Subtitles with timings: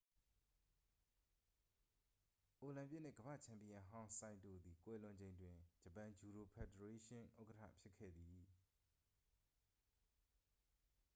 [2.61, 8.39] အိုလံပစ်နှင့် ကမ္ဘာ့ချန်ပီယံဟောင်း ဆိုင်တိုသည် ကွယ်လွန်ချိန်တွင် ဂျပန်ဂျူဒို ဖယ်ဒရေးရှင်း ဥက္ကဌဖြစ်ခဲ့သည်